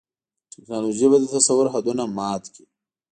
ټیکنالوژي 0.53 1.07
به 1.11 1.17
د 1.21 1.25
تصور 1.35 1.65
حدونه 1.73 2.03
مات 2.17 2.43
کړي. 2.53 2.65